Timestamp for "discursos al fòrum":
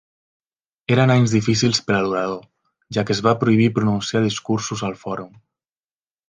4.25-5.31